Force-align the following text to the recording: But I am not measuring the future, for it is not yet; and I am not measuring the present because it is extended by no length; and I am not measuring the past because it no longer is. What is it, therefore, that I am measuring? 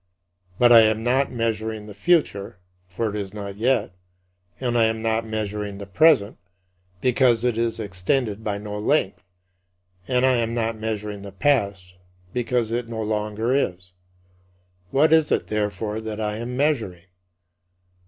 But 0.57 0.71
I 0.71 0.79
am 0.79 1.03
not 1.03 1.31
measuring 1.31 1.85
the 1.85 1.93
future, 1.93 2.57
for 2.87 3.11
it 3.11 3.15
is 3.15 3.35
not 3.35 3.57
yet; 3.57 3.93
and 4.59 4.75
I 4.75 4.85
am 4.85 5.03
not 5.03 5.27
measuring 5.27 5.77
the 5.77 5.85
present 5.85 6.39
because 7.01 7.43
it 7.43 7.55
is 7.55 7.79
extended 7.79 8.43
by 8.43 8.57
no 8.57 8.79
length; 8.79 9.23
and 10.07 10.25
I 10.25 10.37
am 10.37 10.55
not 10.55 10.75
measuring 10.79 11.21
the 11.21 11.31
past 11.31 11.93
because 12.33 12.71
it 12.71 12.89
no 12.89 13.03
longer 13.03 13.53
is. 13.53 13.91
What 14.89 15.13
is 15.13 15.31
it, 15.31 15.49
therefore, 15.49 16.01
that 16.01 16.19
I 16.19 16.37
am 16.37 16.57
measuring? 16.57 17.05